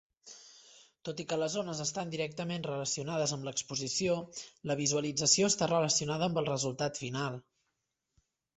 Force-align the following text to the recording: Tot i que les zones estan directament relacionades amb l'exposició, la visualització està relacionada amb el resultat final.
Tot 1.09 1.19
i 1.23 1.25
que 1.33 1.37
les 1.41 1.51
zones 1.57 1.81
estan 1.85 2.13
directament 2.15 2.65
relacionades 2.69 3.35
amb 3.37 3.45
l'exposició, 3.49 4.17
la 4.73 4.79
visualització 4.81 5.53
està 5.53 5.71
relacionada 5.75 6.31
amb 6.31 6.43
el 6.43 6.51
resultat 6.55 7.03
final. 7.07 7.41